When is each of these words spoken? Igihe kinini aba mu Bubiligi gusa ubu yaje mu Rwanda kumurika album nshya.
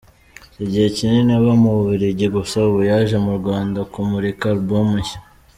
Igihe 0.63 0.87
kinini 0.95 1.31
aba 1.39 1.53
mu 1.61 1.69
Bubiligi 1.77 2.27
gusa 2.35 2.55
ubu 2.67 2.79
yaje 2.89 3.15
mu 3.25 3.33
Rwanda 3.39 3.79
kumurika 3.91 4.45
album 4.53 4.87
nshya. 5.01 5.17